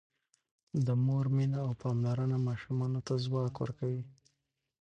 د 0.85 0.87
مور 1.05 1.25
مینه 1.35 1.59
او 1.65 1.71
پاملرنه 1.81 2.37
ماشومانو 2.47 2.99
ته 3.07 3.13
ځواک 3.25 3.55
ورکوي. 3.59 4.03